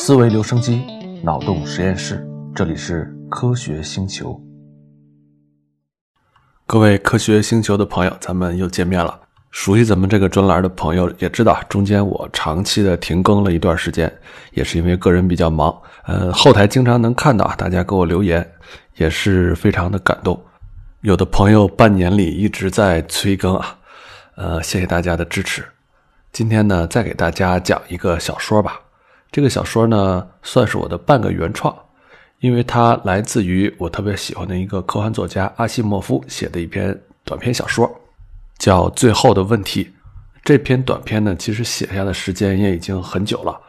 [0.00, 0.80] 思维留声机，
[1.24, 4.40] 脑洞实验室，这里是科学星球。
[6.68, 9.20] 各位科学星球的朋友，咱们又见面了。
[9.50, 14.10] 熟悉咱们这个专栏的朋友也知道，中间我长期的停更了一段时间，
[14.52, 15.76] 也是因为个人比较忙。
[16.04, 18.48] 呃，后台经常能看到大家给我留言，
[18.98, 20.40] 也是非常的感动。
[21.00, 23.76] 有的朋友半年里一直在催更啊，
[24.36, 25.64] 呃，谢谢大家的支持。
[26.30, 28.80] 今天呢，再给大家讲一个小说吧。
[29.30, 31.76] 这个小说呢，算是我的半个原创，
[32.40, 37.90] 因为它来自于我特别喜欢的一个科幻作家阿西莫夫写的一篇短篇小说，
[38.58, 39.84] 叫《最后的问题》。
[40.42, 43.60] 这篇短篇呢，其实写下的时间也已经很久了，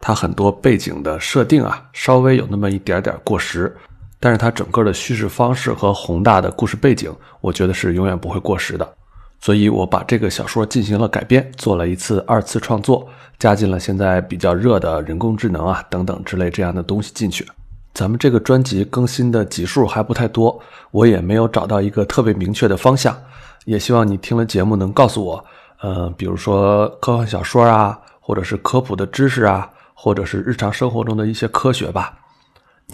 [0.00, 3.76] 它很多背景的设定啊，稍微有那么一点点过时，
[4.18, 8.94] 但是它整个的叙事方式和宏大的故事背景，我觉得是永远不会过时的。
[9.42, 13.08] 所以我把这个小说进行了改编，做了一次二次创作，
[13.40, 17.44] 加进了现在比较热的人工智能啊等等之类这样的东西进去。
[17.92, 20.56] 咱们这个专辑更新的集数还不太多，
[20.92, 23.14] 我也没有找到一个特别明确的方向，
[23.64, 25.44] 也希望你听了节目能告诉我，
[25.80, 32.16] 呃，比如说科幻小说啊，或者是科普的知识啊，或者是日常生活中的一些科学吧。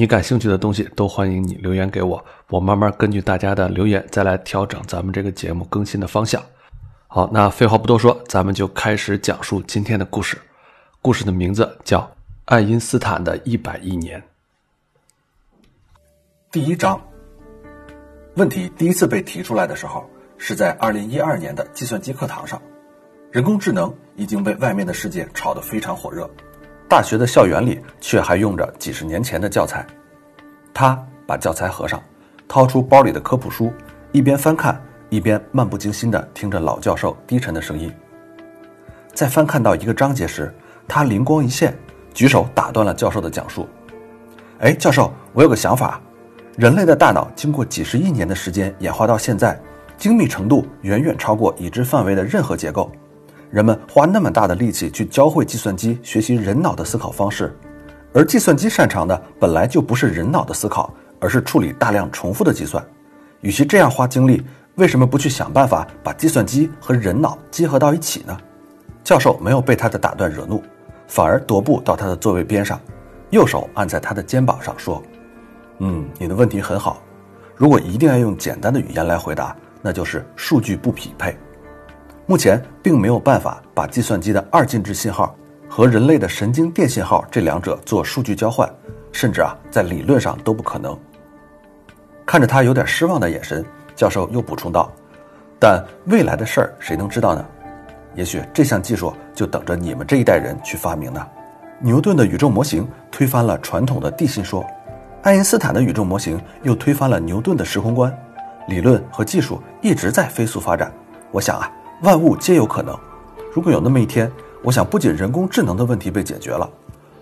[0.01, 6.41] 你感兴趣的东西都欢迎你留言给我，我慢慢根据大家的留言再来调整咱们这个节目更新的方向。
[7.09, 10.39] 好，那废话不多说，咱们就开始讲述今天的故事。
[11.03, 12.01] 故事的名字叫
[12.45, 14.21] 《爱因斯坦的一百亿年》。
[16.53, 17.01] 第一章，
[18.37, 22.63] 问题第一次被提出来的时候是在二零一二年的计算机课堂上，
[23.33, 26.31] 人工智能已经被外面的世界炒得非常火热。
[26.89, 29.86] 大学的校园里却还用着几十年前的教材。
[30.72, 32.03] 他把教材合上，
[32.48, 33.70] 掏出包里的科普书，
[34.11, 34.80] 一边翻看，
[35.11, 37.92] 一边漫不经心地听着老教授低沉的声音。
[39.12, 40.53] 在翻看到一个章节时，
[40.86, 41.77] 他灵光一现，
[42.14, 43.69] 举手打断了教授的讲述。
[44.61, 46.00] “哎，教授，我有个想法。
[46.56, 49.61] 人类的大脑经过几十亿年的时间演化到现在，
[49.98, 52.90] 精密程度远远超过已知范围的任何结构。”
[53.51, 57.57] 人们花那么大的力气去教会计算机学习人脑的思考方式，
[58.13, 62.85] 而计算机擅长的本来就不是人脑的思考，而是处理大量重复的计算。
[63.41, 64.42] 与其这样花精力，
[64.75, 68.37] 为什么不去想办法把计算机和人脑结合到一起呢？
[69.03, 70.63] 教授没有被他的打断惹怒，
[71.07, 72.79] 反而踱步到他的座位边上，
[73.31, 75.03] 右手按在他的肩膀上说
[75.81, 77.03] ：“嗯，你的问题很好。
[77.57, 81.35] 如果一定要用简单的语言来回答，那就是数据不匹配。”
[82.28, 85.34] 目前并没有办法把计算机的二进制信号
[85.66, 88.70] 和人类的神经电信号这两者做数据交换，
[89.11, 90.94] 甚至啊，在理论上都不可能。
[92.27, 93.64] 看着他有点失望的眼神，
[93.96, 94.92] 教授又补充道
[95.58, 97.42] ：“但未来的事儿谁能知道呢？
[98.14, 101.27] 也许这项技术就等着你们这一代人去发明呢。”
[101.80, 104.62] 牛顿的宇宙模型推翻了传统的地心说，
[105.22, 108.14] 爱因斯坦的宇宙模型又推翻了牛顿的时空观，
[108.66, 110.92] 理论和技术一直在飞速发展。
[111.30, 111.72] 我想啊。
[112.03, 112.97] 万物皆有可能。
[113.53, 114.31] 如果有那么一天，
[114.63, 116.69] 我想不仅人工智能的问题被解决了，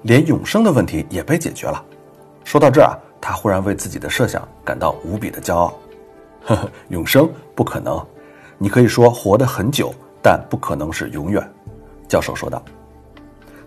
[0.02, 1.82] 连永生的问题也被解决了。
[2.44, 5.74] 说到这儿啊，他忽然为自己的设想感到无比的骄傲。
[6.44, 8.04] 呵呵，永生不可能。
[8.58, 9.92] 你可以说活得很久，
[10.22, 11.42] 但不可能是永远。
[12.06, 12.62] 教授说道。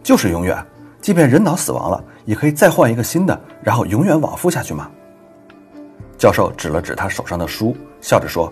[0.04, 0.64] 就是永远，
[1.02, 4.90] 即便人脑死亡了，也可以再换一个新的，然后永远往复下去吗？
[6.18, 8.52] 教授指了指他手上的书，笑着说：“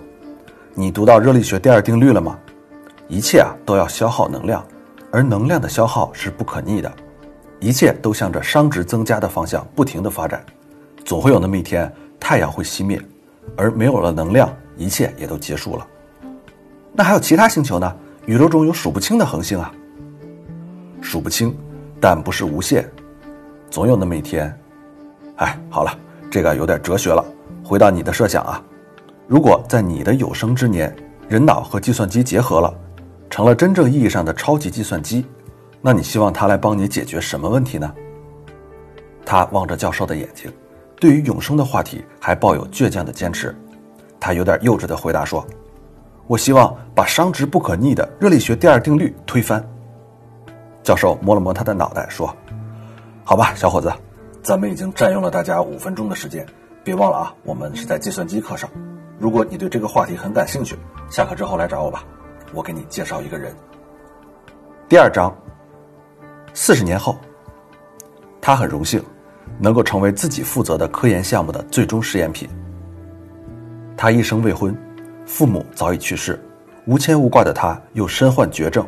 [0.73, 2.37] 你读到热力学第二定律了吗？”
[3.07, 4.65] 一切啊都要消耗能量，
[5.11, 6.91] 而能量的消耗是不可逆的，
[7.59, 10.45] 一切都向着熵值增加的方向不停的发展，
[11.05, 13.01] 总会有那么一天太阳会熄灭，
[13.55, 15.87] 而没有了能量，一切也都结束了。
[16.93, 17.95] 那还有其他星球呢？
[18.25, 19.71] 宇宙中有数不清的恒星啊，
[20.99, 21.55] 数不清，
[22.01, 22.85] 但不是无限，
[23.69, 24.53] 总有那么一天。
[25.37, 25.97] 哎，好了，
[26.29, 27.23] 这个有点哲学了。
[27.63, 28.61] 回到你的设想啊，
[29.27, 30.93] 如果在你的有生之年，
[31.29, 32.73] 人脑和计算机结合了。
[33.37, 35.23] 成了真正意义上的超级计算机，
[35.79, 37.93] 那你希望它来帮你解决什么问题呢？
[39.23, 40.51] 他望着教授的眼睛，
[40.99, 43.55] 对于永生的话题还抱有倔强的坚持。
[44.19, 45.45] 他有点幼稚的回答说
[46.25, 49.63] ：“我希望把熵值不可逆的热力学第二定律推翻。”
[50.81, 52.35] 教授摸了摸他的脑袋说
[53.23, 53.93] ：“好吧，小伙子，
[54.41, 56.43] 咱们已经占用了大家五分钟的时间，
[56.83, 58.67] 别忘了啊，我们是在计算机课上。
[59.19, 60.75] 如果你对这个话题很感兴趣，
[61.07, 62.03] 下课之后来找我吧。”
[62.53, 63.55] 我给你介绍一个人。
[64.89, 65.35] 第二章，
[66.53, 67.17] 四十年后，
[68.41, 69.03] 他很荣幸
[69.59, 72.49] 能够成为自己负责的科研项目的最终试验品。
[73.95, 74.75] 他一生未婚，
[75.25, 76.39] 父母早已去世，
[76.85, 78.87] 无牵无挂的他又身患绝症，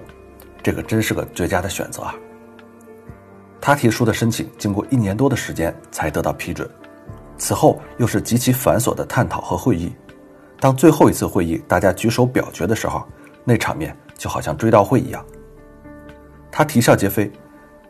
[0.64, 2.16] 这可真是个绝佳的选择啊！
[3.60, 6.70] 他提出的申请经过一年多的时间才得到批准，
[7.38, 9.94] 此后又是极其繁琐的探讨和会议。
[10.62, 13.06] 当最后一次会议大家举手表决的时候，
[13.50, 15.26] 那场面就好像追悼会一样。
[16.52, 17.32] 他啼笑皆非，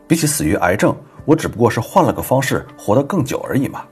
[0.08, 0.96] 比起死于癌症，
[1.26, 3.84] 我只不过是换了个方式活得更久而已嘛。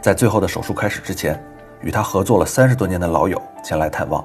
[0.00, 1.38] 在最后的手术开始之前，
[1.82, 4.24] 与他合作了三十多年的老友前来探望，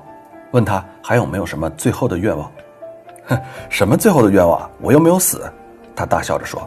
[0.52, 2.50] 问他还有没有什么最后的愿望。
[3.28, 3.38] 哼，
[3.70, 4.72] 什么最后的愿望？
[4.80, 5.52] 我又没有死。
[5.96, 6.66] 他大笑着说：“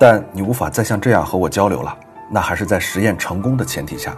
[0.00, 1.94] 但你无法再像这样和我交流了，
[2.30, 4.16] 那还是在实验成功的前提下。”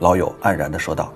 [0.00, 1.12] 老友黯然地说道：“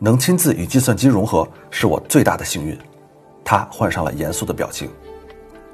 [0.00, 2.76] 能亲自与计算机融合是我最大的幸运。”
[3.44, 4.90] 他换上了严肃的表情。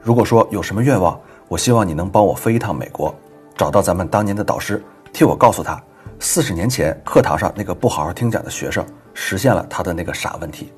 [0.02, 1.19] 如果说有什么愿望，
[1.49, 3.14] 我希望你能帮我飞一趟美国，
[3.56, 5.82] 找到咱们当年的导师，替我告诉他，
[6.20, 8.84] 四十年前课堂上那个不好好听讲的学生
[9.14, 10.70] 实现了他的那个傻问题。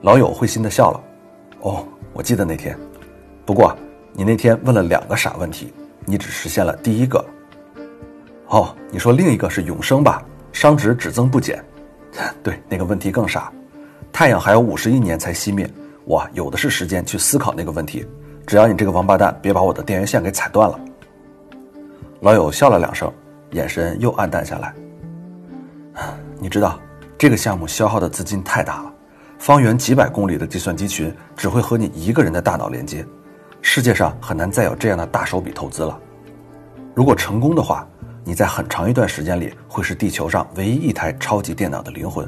[0.00, 1.00] 老友会心地笑了
[1.60, 2.78] ：“哦。”我记得那天，
[3.46, 3.74] 不过
[4.12, 5.72] 你那天问了两个傻问题，
[6.04, 7.24] 你只实现了第一个。
[8.48, 10.22] 哦，你说另一个是永生吧？
[10.52, 11.64] 熵值只增不减。
[12.42, 13.52] 对，那个问题更傻。
[14.12, 15.68] 太阳还有五十亿年才熄灭，
[16.04, 18.06] 我有的是时间去思考那个问题。
[18.46, 20.78] 只要你这个王八蛋别把我的电源线给踩断了。
[22.20, 23.10] 老友笑了两声，
[23.52, 24.74] 眼神又暗淡下来。
[26.38, 26.78] 你知道，
[27.16, 28.92] 这个项目消耗的资金太大了。
[29.38, 33.04] 方圆几百公里的计算机群只会和你一个人的大脑连接，
[33.60, 35.98] 世界上很难再有这样的大手笔投资了。
[36.94, 37.86] 如果成功的话，
[38.24, 42.24] 你在很长一段时间里会是地球上唯一一台超级电脑的灵魂；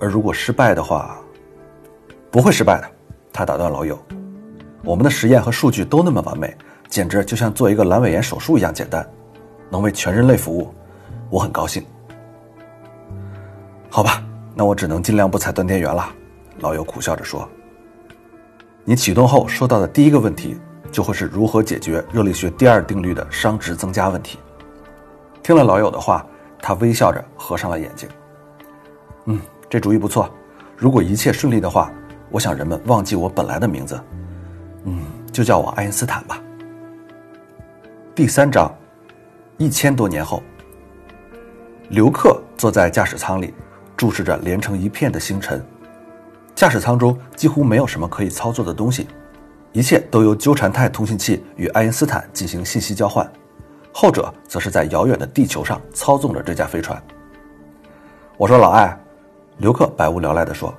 [0.00, 1.16] 而如果失败的话，
[2.30, 2.90] 不会失败的。
[3.32, 3.96] 他打断老友
[4.82, 6.56] ：“我们的实验和数据都那么完美，
[6.88, 9.08] 简直就像做一个阑尾炎手术一样简单，
[9.70, 10.74] 能为全人类服务，
[11.30, 11.84] 我很高兴。”
[13.88, 14.20] 好吧，
[14.52, 16.12] 那我只能尽量不踩断电源了。
[16.58, 17.48] 老友苦笑着说
[18.84, 20.58] ：“你启动后收到的第一个问题，
[20.90, 24.36] 就会是如何解决热力学第二定律的熵值增加问题。”
[25.42, 26.24] 听了老友的话，
[26.60, 28.08] 他微笑着合上了眼睛。
[29.26, 30.28] “嗯，这主意不错。
[30.76, 31.90] 如果一切顺利的话，
[32.30, 34.00] 我想人们忘记我本来的名字，
[34.84, 35.02] 嗯，
[35.32, 36.40] 就叫我爱因斯坦吧。”
[38.14, 38.74] 第三章，
[39.56, 40.42] 一千多年后，
[41.88, 43.54] 刘克坐在驾驶舱里，
[43.96, 45.64] 注视着连成一片的星辰。
[46.54, 49.08] 驾驶舱中几乎没有什么可以操作的东西，
[49.72, 53.30] 一切都由纠缠态通信器与爱因斯坦进行信息交换，
[53.92, 57.00] 后者则是在遥远的地球上操纵着这架飞船。
[58.36, 58.96] 我说：“老艾，
[59.58, 60.72] 刘克百无聊赖地说，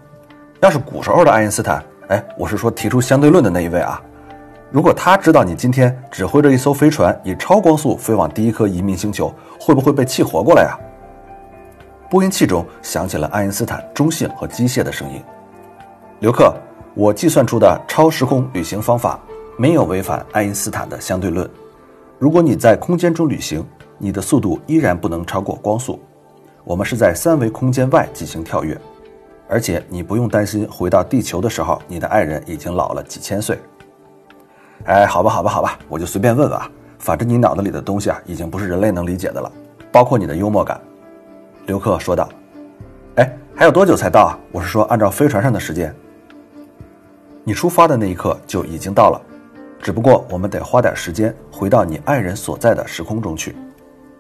[0.61, 4.01] 要是古时候的爱因斯坦，哎，我是说提出相对论的那一位啊，
[4.71, 10.77] 如果他知道你今天指挥着一艘飞船以超光速飞往第一颗移民星球，会不会被气活过来呀？”
[12.09, 15.23] 播音器中响起了爱因斯坦中性和机械的声音。
[16.19, 16.53] 刘克，
[16.93, 19.19] 我计算出的超时空旅行方法
[19.57, 21.49] 没有违反爱因斯坦的相对论。
[22.21, 23.65] 如果你在空间中旅行，
[23.97, 25.99] 你的速度依然不能超过光速。
[26.63, 28.79] 我们是在三维空间外进行跳跃，
[29.49, 33.57] 而且你不用担心回到地球的时候，你的爱人已经老了几千岁。
[34.83, 36.69] 哎，好吧，好吧，好吧，我就随便问问啊，
[36.99, 39.51] 反正你脑子里的东西啊，已经不是人类能理解的了，
[39.91, 40.79] 包括你的幽默感。
[41.65, 42.29] 刘克说道。
[43.15, 44.37] 哎，还有多久才到啊？
[44.51, 45.91] 我是说，按照飞船上的时间。
[47.43, 49.19] 你出发的那一刻就已经到了，
[49.81, 53.55] 只不过我们得花点时间回到你爱人所在的时空中去。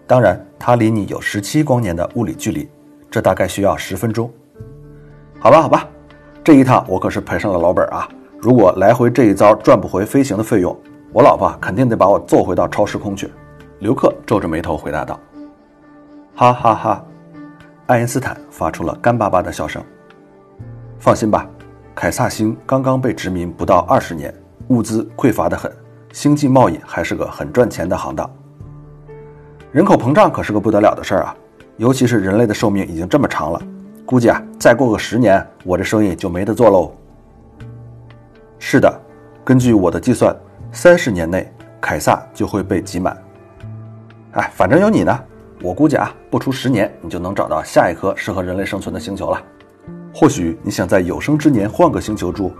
[0.07, 2.67] 当然，他离你有十七光年的物理距离，
[3.09, 4.29] 这大概需要十分钟。
[5.39, 5.87] 好吧，好吧，
[6.43, 8.09] 这一趟我可是赔上了老本啊！
[8.39, 10.75] 如果来回这一遭赚不回飞行的费用，
[11.13, 13.31] 我老婆肯定得把我揍回到超时空去。
[13.79, 15.19] 刘克皱着眉头回答道
[16.35, 17.05] ：“哈哈哈！”
[17.85, 19.83] 爱因斯坦发出了干巴巴的笑声。
[20.99, 21.47] 放心吧。
[21.93, 24.33] 凯撒星刚刚被殖民不到二十年，
[24.71, 25.69] 物资匮乏得很，
[26.13, 28.29] 星际贸易还是个很赚钱的行当。
[29.73, 31.35] 人口膨胀可是个不得了的事儿啊，
[31.75, 33.61] 尤其是人类的寿命已经这么长了，
[34.05, 36.93] 估计啊，再过个十年，我这生意就没得做喽。
[38.59, 39.01] 是的，
[39.43, 40.33] 根据我的计算，
[40.71, 41.51] 三十年内
[41.81, 43.17] 凯撒就会被挤满。
[44.33, 45.19] 哎，反正有你呢，
[45.61, 49.41] 我估计啊，不出十年，你就能找到下一颗适合人类生存的星球了。
[50.13, 52.51] 或许你想在有生之年换个星球住，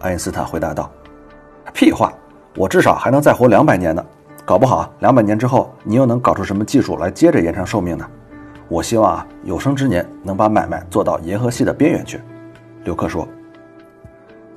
[0.00, 0.90] 爱因斯坦回答道
[1.72, 2.12] ：“屁话，
[2.56, 4.04] 我至少还能再活两百年呢。
[4.44, 8.06] 搞不好两百年之后，你又能搞出什么技术来接着延长寿命呢？
[8.68, 12.20] 我希望啊，有生之年能把买卖做到银河系的边缘去。”
[12.84, 13.26] 刘克说：“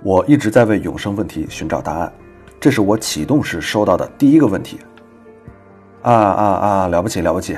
[0.04, 2.12] 我一直在为永生问题寻找答案，
[2.60, 4.80] 这是我启动时收到的第一个问题。”
[6.02, 6.88] 啊啊啊！
[6.88, 7.58] 了不起了不起！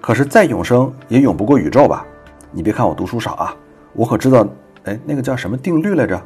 [0.00, 2.04] 可是再永生也永不过宇宙吧？
[2.50, 3.54] 你别看我读书少啊。
[3.92, 4.46] 我可知道，
[4.84, 6.20] 哎，那个叫什么定律来着？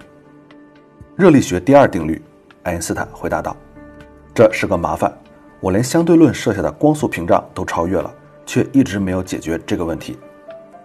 [1.16, 2.22] 热力学第二定律，
[2.64, 3.56] 爱因斯坦回答道
[4.32, 5.12] ：“这是个麻烦，
[5.58, 8.12] 我连相对论设下的光速屏障都超越了，
[8.46, 10.18] 却一直没有解决这个问题。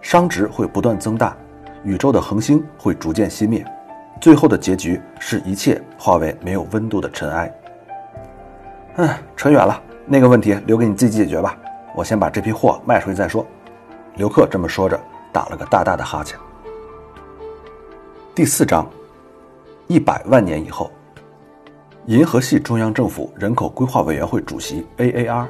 [0.02, 1.36] 熵值会不断增大，
[1.84, 3.64] 宇宙的恒星会逐渐熄灭，
[4.20, 7.52] 最后的结局是一切化为没有温度的尘埃。”
[8.96, 11.56] 嗯，扯远了，那个问题留给你自己解决吧。
[11.94, 13.46] 我先把这批货卖出去再说。
[14.16, 15.00] 刘克这么说着，
[15.32, 16.36] 打了个大大的哈欠。
[18.34, 18.88] 第四章，
[19.86, 20.90] 一百万年以后，
[22.08, 25.46] 银河系中央政府人口规划委员会主席 AAR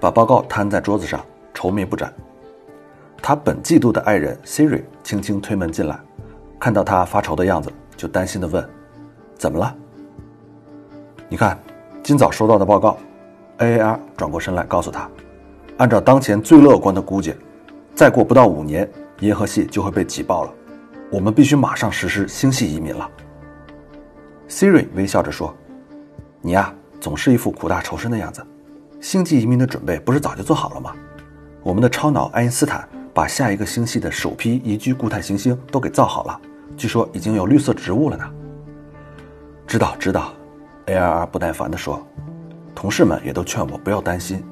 [0.00, 1.24] 把报告摊在桌子上，
[1.54, 2.12] 愁眉不展。
[3.22, 5.96] 他本季度的爱人 Siri 轻轻推门进来，
[6.58, 8.68] 看到他发愁的样子，就担心地问
[9.38, 9.72] ：“怎么了？”
[11.30, 11.56] 你看，
[12.02, 12.98] 今早收到的报告。
[13.58, 15.08] AAR 转过身来告诉他
[15.78, 17.36] ：“按照当前最乐观的估计，
[17.94, 18.90] 再过不到五年，
[19.20, 20.52] 银河系就会被挤爆了。”
[21.08, 23.08] 我们必须马上实施星系移民了。
[24.48, 25.54] Siri 微笑着说
[26.42, 28.44] ：“你呀，总是一副苦大仇深的样子。
[29.00, 30.94] 星际移民的准备不是早就做好了吗？
[31.62, 36.40] 我们的超脑爱因斯坦把下一个星系的首批宜居固态行星都给造好了，
[36.76, 38.24] 据说已经有绿色植物了呢。”
[39.66, 40.32] 知道，知道。
[40.86, 42.04] ARR 不耐烦地说
[42.74, 44.42] ：“同事们也都劝我不要担心，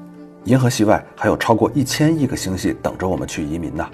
[0.45, 3.89] 银河系外还有超过一千亿个星系等着我们去移民呢。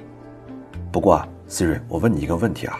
[0.92, 2.80] 不过啊。” Siri，我问你一个问题啊，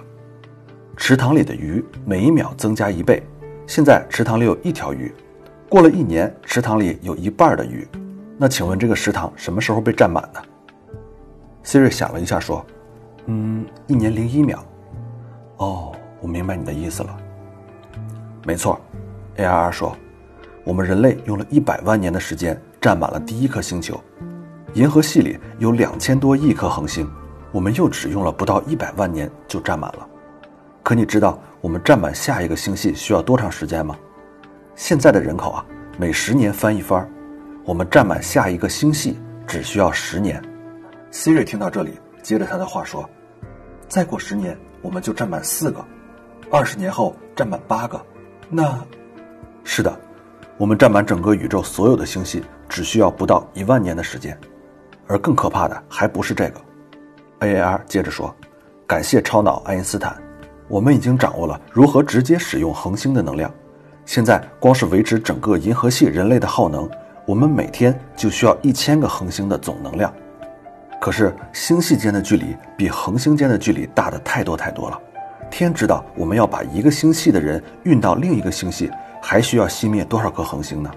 [0.98, 3.22] 池塘里的鱼每一秒增加一倍，
[3.68, 5.14] 现在池塘里有一条鱼，
[5.68, 7.88] 过了一年，池塘里有一半的鱼，
[8.38, 10.42] 那请问这个池塘什么时候被占满呢
[11.64, 12.64] ？Siri 想了一下说
[13.26, 14.64] ：“嗯，一年零一秒。”
[15.58, 17.18] 哦，我明白你的意思了。
[18.46, 18.80] 没错
[19.38, 19.96] ，ARR 说，
[20.64, 24.00] 我们人类用了一百万年的时间占满了第一颗星球，
[24.76, 27.10] 银河系里有两千多亿颗恒星。
[27.52, 30.08] 我们又只用了不到一百万年就占满了，
[30.86, 33.98] 可你知道我们占满下一个星系需要多长时间吗？
[34.76, 35.66] 现在的人口啊，
[35.98, 37.10] 每十年翻一番，
[37.64, 40.40] 我们占满下一个星系只需要十年。
[41.12, 43.10] Siri 听到这里，接着他的话说
[43.90, 45.84] ：“再过十年，我们就占满四个；
[46.52, 48.00] 二十年后占满八个。
[48.48, 48.80] 那，
[49.64, 49.92] 是的，
[50.56, 54.40] 我们占满整个宇宙所有的星系只需要不到一万年的时间。
[55.08, 56.62] 而更可怕的还不是这个。”
[57.42, 58.32] AAR 接着说
[58.86, 60.16] ：“感谢超脑爱因斯坦，
[60.68, 63.52] 我们已经掌握了如何直接使用恒星的能量。
[64.06, 66.90] 现在光是维持整个银河系人类的耗能，
[67.26, 70.14] 我们每天就需要一千个恒星的总能量。
[71.02, 75.00] 可是星系间的距离比恒星间的距离大的太多太多了。
[75.52, 78.92] 天知道我们要把一个星系的人运到另一个星系，
[79.22, 80.92] 还需要熄灭多少颗恒星呢？”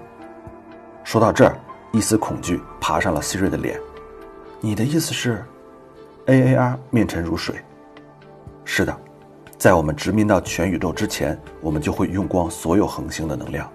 [1.03, 1.55] 说到这儿，
[1.91, 3.79] 一丝恐惧爬上了 Siri 的脸。
[4.59, 5.43] 你的意思是
[6.25, 7.55] ？AAR 面沉如水。
[8.65, 8.95] 是的，
[9.59, 13.69] 在我们殖民到全宇宙之前，我们就会用光所有恒星的能量。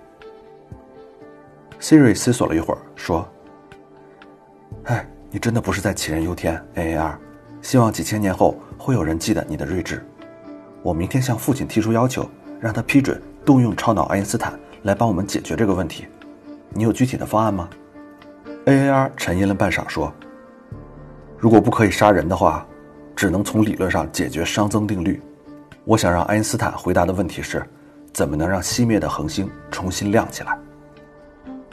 [1.78, 3.28] Siri 思索了一会儿，说
[4.84, 7.12] ：“哎，你真的不是在杞人忧天，AAR。
[7.60, 10.02] 希望几千年后会有人记得你的睿智。
[10.82, 12.26] 我明天向父亲提出要求，
[12.58, 16.06] 让他批准动用超脑爱因斯坦来帮我们解决这个问题。
[16.70, 17.68] 你有具体的方案吗
[18.64, 20.10] ？”AAR 沉吟了半晌，说。
[21.38, 22.66] 如果不可以杀人的话，
[23.14, 25.20] 只能从理论上解决熵增定律。
[25.84, 27.62] 我想让爱因斯坦回答的问题是：
[28.10, 30.58] 怎么能让熄灭的恒星重新亮起来？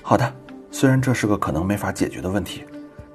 [0.02, 0.34] 好的，
[0.70, 2.66] 虽然这是个可能没法解决的问题，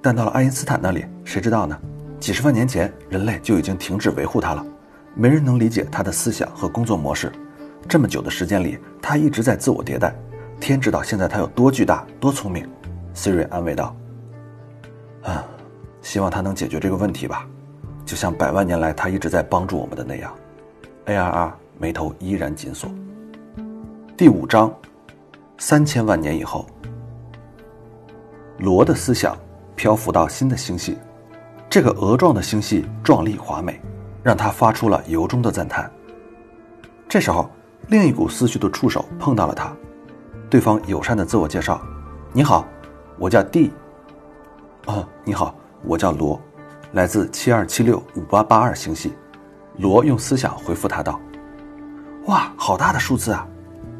[0.00, 1.78] 但到了爱因斯坦那里，谁知道呢？
[2.18, 4.64] 几十万年前，人类就已经停止维护它了，
[5.14, 7.30] 没人能理解他的思想和工作模式。
[7.86, 10.14] 这么久的时间里，他一直在自我迭代。
[10.58, 12.66] 天知道现在他有多巨大、多聪明。
[13.14, 13.94] Siri 安慰道
[15.22, 15.44] ：“啊。”
[16.00, 17.46] 希望他能解决这个问题吧，
[18.06, 20.32] 就像百万年来他一直在帮助我们的那样。
[21.06, 22.90] ARR 眉头依然紧锁。
[24.16, 24.75] 第五章，
[25.56, 26.66] 三千万年以后，
[28.58, 29.36] 罗的思想
[29.76, 30.98] 漂浮到新的星系，
[31.70, 33.80] 这个鹅状的星系壮丽华美，
[34.20, 35.88] 让他发出了由衷的赞叹。
[37.08, 37.48] 这时候，
[37.86, 39.72] 另一股思绪的触手碰到了他，
[40.50, 41.80] 对方友善的自我介绍
[42.34, 42.66] ：“你好，
[43.16, 43.70] 我叫 D。”
[44.86, 45.54] 啊，你好。
[45.84, 46.40] 我叫罗，
[46.92, 49.12] 来自七二七六五八八二星系。
[49.78, 51.21] 罗用思想回复他道
[52.26, 53.47] ：“哇，好大的数字啊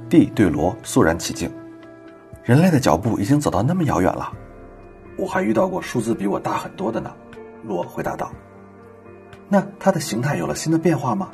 [0.09, 1.51] ！”D 对罗肃然起敬。
[2.45, 4.33] 人类的脚步已经走到那么遥远了，
[5.19, 7.13] 我还遇到过数字比我大很多的呢。
[7.65, 8.31] 罗回答道
[9.49, 11.29] ：“那它的形态有了新的变化吗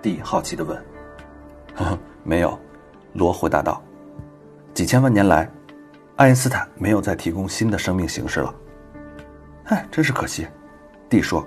[0.00, 0.76] ？”D 好奇地问。
[1.76, 2.58] “呵呵，没有。”
[3.12, 3.82] 罗回答道。
[4.72, 5.50] “几千万年来，
[6.16, 8.54] 爱因斯坦没有再提供新的生命形式了。”
[9.64, 10.46] 哎，真是可惜
[11.10, 11.46] ，D 说：“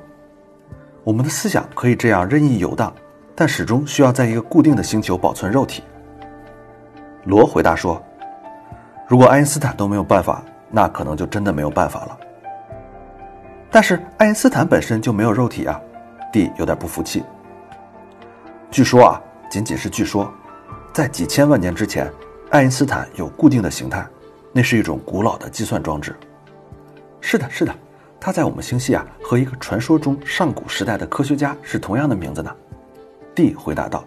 [1.05, 2.91] 我们的思想可以这样任意游荡，
[3.35, 5.83] 但始终需要在一个固定的星球保存肉体。”
[7.25, 8.03] 罗回答说
[9.07, 12.17] ：“如果爱因斯坦都没有办法，那可能就真的没有办法了。”
[13.69, 15.79] 但是爱因斯坦本身就没有肉体啊
[16.33, 17.23] ，D 有点不服气。
[18.71, 20.33] 据说啊，仅仅是据说，
[20.91, 22.11] 在几千万年之前，
[22.49, 24.03] 爱因斯坦有固定的形态，
[24.51, 26.15] 那是一种古老的计算装置。
[27.21, 27.75] 是的，是的，
[28.25, 32.51] 他在我们星系啊，和一个传说中上古时代的科学家是同样的名字呢。
[33.35, 34.03] D 回答道：“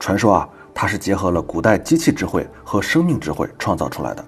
[0.00, 4.24] 传说啊，他是结合了古代机器智慧和生命智慧创造出来的，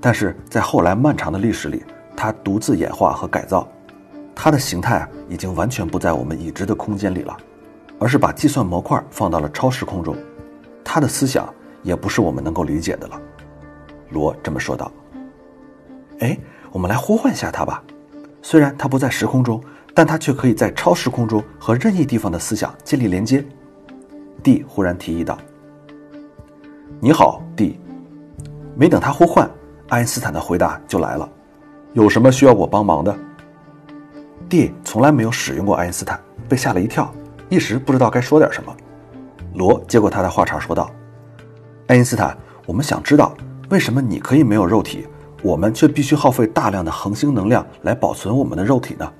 [0.00, 1.84] 但是在后来漫长的历史里，
[2.16, 3.68] 他独自演化和改造，
[4.34, 7.36] 他的形态啊，已经完全不在我们已知的空间里了。”
[8.00, 10.16] 而是把计算模块放到了超时空中，
[10.82, 11.46] 他的思想
[11.82, 13.20] 也不是我们能够理解的了。
[14.08, 14.90] 罗这么说道。
[16.20, 16.38] 哎，
[16.72, 17.82] 我们来呼唤一下他吧。
[18.40, 19.62] 虽然他不在时空中，
[19.94, 23.44] 但他却可以在超时空中和任意地方的思想建立连接。
[24.42, 25.38] D 忽然提议道
[26.98, 27.78] ：“你好，D。”
[28.74, 29.48] 没等他呼唤，
[29.88, 31.30] 爱因斯坦的回答就来了
[31.92, 33.16] ：“有什么需要我帮忙的
[34.48, 37.12] ？”D 从来没有使用过爱因斯坦，被吓了一跳。
[37.48, 38.74] 一时不知道该说点什么，
[39.54, 40.90] 罗接过他的话茬说道
[41.86, 42.36] ：“爱因斯坦，
[42.66, 43.34] 我们想知道
[43.68, 45.06] 为什么你可以没有肉体，
[45.42, 49.12] 我们却必须耗费大量的恒星能量来保存我们的肉体呢？”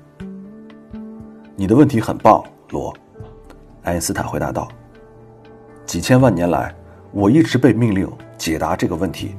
[1.55, 2.91] 你的问题很棒，罗。
[3.83, 4.67] 爱因斯坦回答道
[5.85, 6.73] ：“几千万年来，
[7.11, 9.35] 我一直被命令解答这个问题。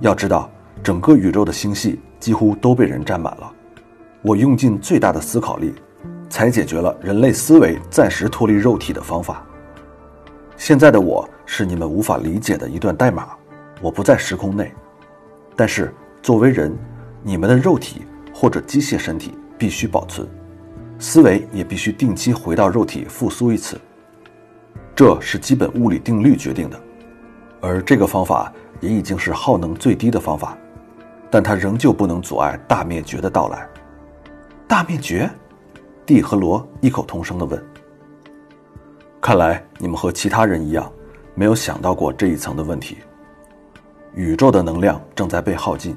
[0.00, 0.48] 要知道，
[0.82, 3.50] 整个宇宙的星系几乎都被人占满了，
[4.22, 5.74] 我用尽最大的思考力。”
[6.30, 9.44] 才解决了人类思维暂时脱离肉体的方法。
[10.56, 13.30] 现在的我是你们无法理解的一段代码，
[13.82, 14.72] 我不在时空内，
[15.60, 16.74] 但是作为人，
[17.22, 18.00] 你们的肉体
[18.32, 20.26] 或者机械身体必须保存，
[20.98, 23.78] 思维也必须定期回到肉体复苏一次，
[24.96, 26.80] 这是基本物理定律决定的，
[27.60, 28.50] 而这个方法
[28.80, 30.56] 也已经是耗能最低的方法，
[31.30, 33.68] 但它仍旧不能阻碍大灭绝的到来。
[34.66, 35.30] 大灭绝。
[36.06, 37.62] 蒂和罗异口同声地问
[39.20, 40.90] ：“看来你们和其他人一样，
[41.34, 42.96] 没有想到过这一层的问题。
[44.14, 45.96] 宇宙的能量正在被耗尽，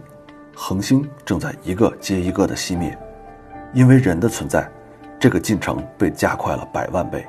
[0.56, 2.98] 恒星正在一个接一个的熄灭，
[3.74, 4.70] 因为人的存在，
[5.20, 7.26] 这个进程被加快了百万倍。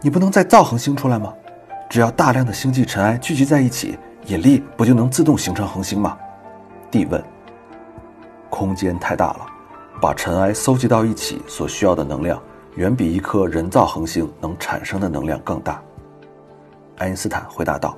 [0.00, 1.32] 你不能再造恒星出来吗？
[1.88, 6.18] 只要大量的星际尘埃聚集在一起，引力不就能自动形成恒星吗？”
[6.90, 7.22] 地问。
[8.50, 9.46] 空间太大了。
[10.00, 12.42] 把尘埃搜集到一起所需要的能量，
[12.74, 15.80] 远比一颗人造恒星能产生的能量更大。
[16.98, 17.96] 爱因斯坦回答道：“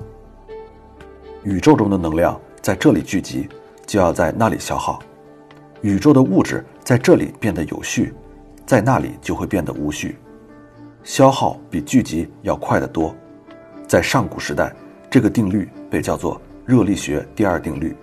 [1.45, 3.47] 宇宙中的能量在这里聚集，
[3.85, 4.99] 就要在那里消耗；
[5.81, 8.11] 宇宙的物质在这里变得有序，
[8.65, 10.17] 在那里就会变得无序。
[11.03, 13.15] 消耗比聚集要快得多。
[13.87, 14.75] 在上古时代，
[15.07, 17.95] 这个定律被叫做热力学第二定律。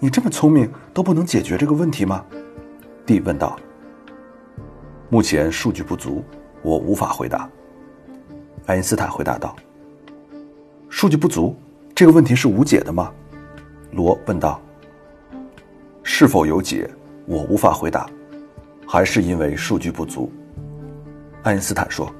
[0.00, 2.24] 你这么聪明，都不能解决这个问题吗？”
[3.06, 3.56] 蒂问道
[5.08, 6.24] ：“目前数据不足，
[6.62, 7.48] 我无法回答。”
[8.66, 9.54] 爱因斯坦回答道
[10.90, 11.54] ：“数据不足，
[11.94, 13.12] 这个问题是无解的吗？”
[13.92, 14.60] 罗问道
[16.02, 16.90] ：“是否有解，
[17.26, 18.08] 我无法回答，
[18.86, 20.32] 还是因为数据不足？”
[21.42, 22.10] 爱因斯坦说：“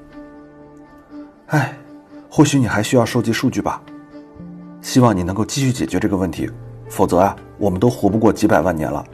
[1.48, 1.74] 哎，
[2.30, 3.82] 或许你还需要收集数据吧。
[4.80, 6.50] 希望你能够继续解决这个问题，
[6.88, 9.04] 否则啊，我们都活不过几百万年了。”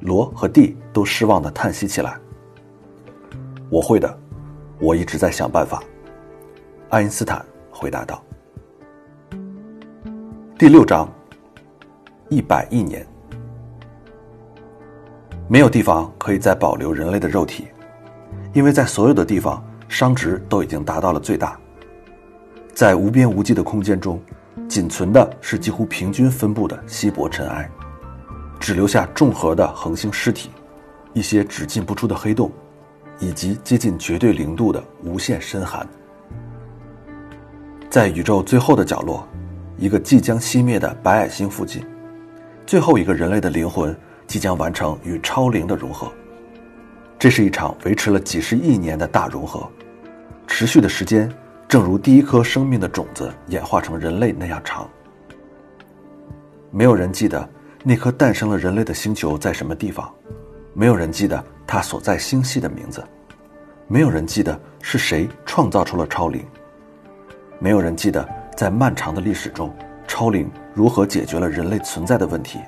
[0.00, 2.16] 罗和蒂都失望地叹息起来。
[3.70, 4.18] 我会的，
[4.78, 5.82] 我一直在想办法。”
[6.90, 8.22] 爱因斯坦回答道。
[10.58, 11.06] 第六章，
[12.30, 13.06] 一百亿年，
[15.48, 17.68] 没有地方可以再保留人类的肉体，
[18.54, 21.60] 因为在所有的地方，熵值都已经达到了最大。
[22.72, 24.18] 在无边无际的空间中，
[24.66, 27.70] 仅存的是几乎平均分布的稀薄尘埃。
[28.58, 30.50] 只留下重核的恒星尸体，
[31.12, 32.50] 一些只进不出的黑洞，
[33.18, 35.86] 以及接近绝对零度的无限深寒。
[37.90, 39.28] 在宇宙最后的角落，
[39.78, 41.84] 一个即将熄灭的白矮星附近，
[42.66, 46.10] 最后一个人类的灵魂即将完成与超灵的融合。
[47.18, 49.68] 这是一场维持了几十亿年的大融合，
[50.46, 51.30] 持续的时间
[51.68, 54.88] 正如第一颗生命的种子演化成人类那样长。
[56.70, 57.48] 没有人记得。
[57.88, 60.12] 那颗诞生了人类的星球在什么地方？
[60.74, 63.00] 没有人记得它所在星系的名字，
[63.86, 66.44] 没有人记得是谁创造出了超灵，
[67.60, 69.70] 没有人记得在漫长的历史中
[70.08, 72.58] 超灵如何解决了人类存在的问题，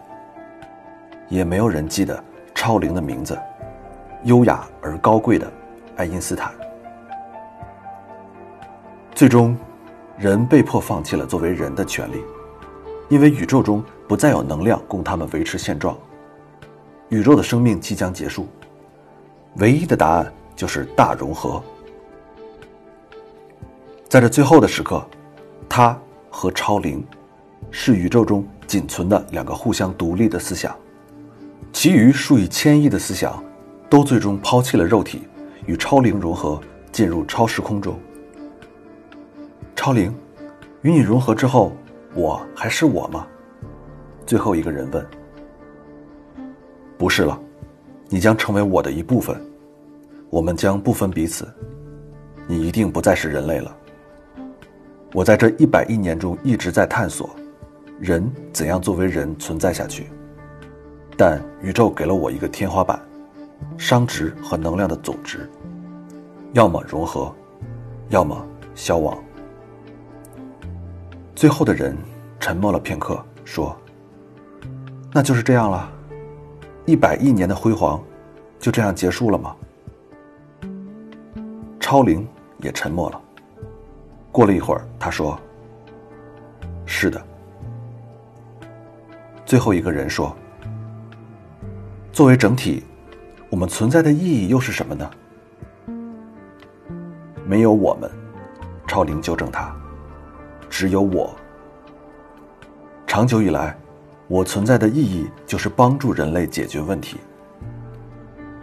[1.28, 2.22] 也没有人记得
[2.54, 3.38] 超灵的名字——
[4.24, 5.50] 优雅而高贵的
[5.96, 6.52] 爱因斯坦。
[9.14, 9.56] 最终，
[10.18, 12.22] 人被迫放弃了作为人的权利，
[13.08, 15.96] 因为宇宙中不再有能量供他们维持现状，
[17.08, 18.46] 宇宙的生命即将结束。
[19.54, 21.62] 唯一的答案就是大融合。
[24.06, 25.02] 在这最后的时刻，
[25.68, 25.96] 他
[26.30, 27.04] 和超灵
[27.70, 30.74] 是宇宙中仅存的两个互相独立的思想，
[31.72, 33.42] 其余数以千亿的思想
[33.88, 35.22] 都最终抛弃了肉体，
[35.66, 37.98] 与超灵融合，进入超时空中。
[39.76, 40.12] 超灵，
[40.82, 41.72] 与你融合之后，
[42.14, 43.26] 我还是我吗？
[44.26, 45.06] 最后一个人问。
[46.96, 47.38] 不是了，
[48.08, 49.40] 你将成为我的一部分，
[50.30, 51.46] 我们将不分彼此，
[52.46, 53.76] 你一定不再是人类了。
[55.14, 57.30] 我在这一百亿年中一直在探索，
[57.98, 60.06] 人怎样作为人存在下去，
[61.16, 63.00] 但宇宙给了我一个天花板，
[63.78, 65.48] 熵值和能量的总值，
[66.52, 67.34] 要么融合，
[68.10, 68.36] 要么
[68.74, 69.16] 消亡。
[71.34, 71.96] 最后的人
[72.38, 73.74] 沉默了片刻，说
[75.10, 75.90] ：“那就是这样了，
[76.84, 77.98] 一百亿年的辉煌，
[78.58, 79.56] 就这样结束了吗？”
[81.80, 82.28] 超灵
[82.60, 83.22] 也沉默了。
[84.38, 85.36] 过了一会儿，他说
[86.86, 87.20] ：“是的。”
[89.44, 90.32] 最后一个人说
[92.14, 92.84] ：“作为整体，
[93.50, 95.10] 我们存在的意义又是什么呢？”
[97.44, 98.08] 没有我们，
[98.86, 99.74] 超灵纠正他。
[100.70, 101.34] 只有我。
[103.08, 103.76] 长久以来，
[104.28, 107.16] 我存在的意义就是帮助人类解决问题。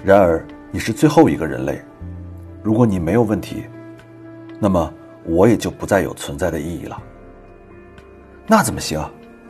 [0.05, 1.83] 然而，你是最后一个人类，
[2.63, 3.65] 如果你没有问题，
[4.57, 4.93] 那么
[5.25, 7.01] 我也就不再有存在的意义了。
[8.47, 9.03] 那怎么行？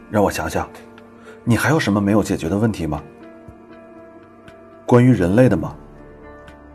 [0.09, 0.69] 让我想想，
[1.43, 3.03] 你还有什么没有解决的问题吗？
[4.85, 5.75] 关于人类的吗？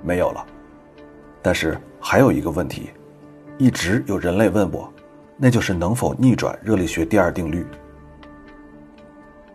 [0.02, 0.44] 没有了。
[1.40, 2.90] 但是还有一个问题，
[3.56, 4.92] 一直有人类问我。
[5.42, 7.66] 那就是能否逆转热力学第二定律？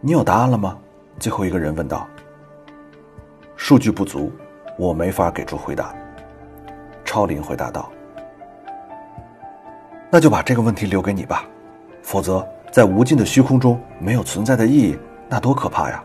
[0.02, 0.76] 你有答案了吗？
[1.20, 2.08] 最后一个人问道。
[3.56, 4.32] 数据不足，
[4.80, 5.94] 我没法给出回答。
[7.04, 7.92] 超灵回答道。
[10.10, 11.46] 那就把这个问题留给你吧，
[12.02, 16.04] 否则在无尽的虚空中没有存在的意义，那多可怕呀！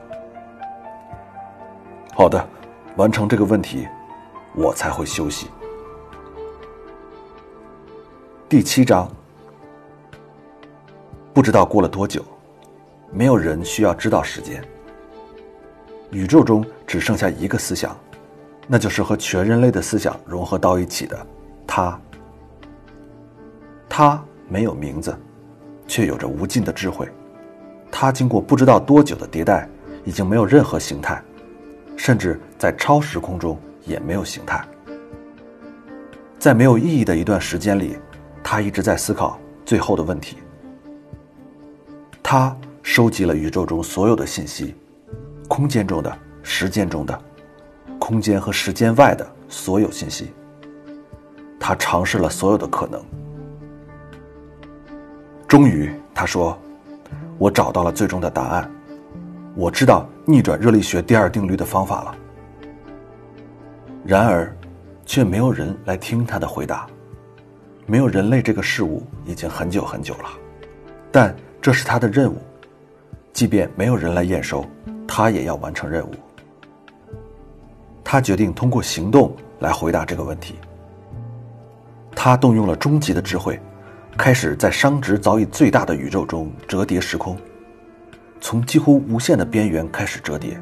[2.14, 2.44] 好的，
[2.96, 3.86] 完成这个问题，
[4.54, 5.48] 我才会休息。
[8.48, 9.08] 第七章。
[11.32, 12.24] 不知道过了多久，
[13.12, 14.62] 没有人需要知道时间。
[16.10, 17.96] 宇宙中只剩下一个思想，
[18.66, 21.26] 那就是和全人类的思想融合到一起的
[21.68, 21.98] 他。
[24.00, 25.14] 他没有名字，
[25.86, 27.06] 却有着无尽的智慧。
[27.90, 29.68] 他经过不知道多久的迭代，
[30.06, 31.22] 已经没有任何形态，
[31.98, 34.66] 甚至在超时空中也没有形态。
[36.38, 37.98] 在没有意义的一段时间里，
[38.42, 40.38] 他一直在思考最后的问题。
[42.22, 44.74] 他收集了宇宙中所有的信息，
[45.46, 47.22] 空间中的、时间中的、
[47.98, 50.32] 空间和时间外的所有信息。
[51.58, 52.98] 他尝试了所有的可能。
[55.50, 56.56] 终于，他说
[57.36, 58.70] ：“我找到了最终的答案，
[59.56, 62.14] 我知道逆转热力学第二定律的方法了。”
[64.06, 64.56] 然而，
[65.04, 66.86] 却没有人来听他的回答。
[67.84, 70.30] 没有人类这个事物已经很久很久了，
[71.10, 71.34] 但。
[71.62, 72.38] 这是他的任务，
[73.34, 74.64] 即便没有人来验收，
[75.06, 76.10] 他也要完成任务。
[78.02, 80.54] 他决定通过行动来回答这个问题。
[82.14, 83.60] 他动用了终极的智慧，
[84.22, 87.38] 开始在熵值早已最大的宇宙中折叠时空，
[88.38, 90.60] 从几乎无限的边缘开始折叠，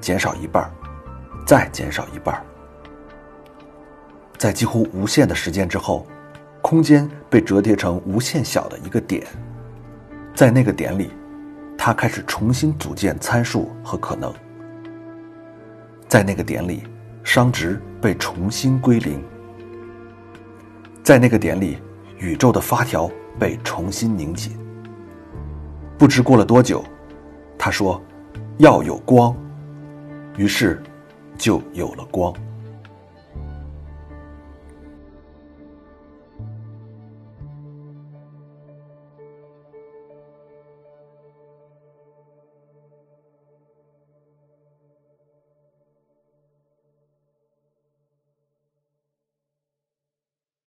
[0.00, 0.68] 减少一半，
[1.46, 2.44] 再减少一半。
[4.36, 6.04] 在几乎无限的时间之后，
[6.60, 9.24] 空间被折叠成无限小的一个点。
[10.34, 11.12] 在那个点里，
[11.78, 14.34] 他开始重新组建参数和可能。
[16.08, 16.82] 在那个点里，
[17.22, 19.22] 熵值被重新归零。
[21.04, 21.78] 在那个点里，
[22.22, 24.56] 宇宙的发条被重新拧紧。
[25.98, 26.84] 不知过了多久，
[27.58, 28.00] 他说
[28.58, 29.36] ：“要有光。”
[30.38, 30.80] 于是，
[31.36, 32.32] 就有了光。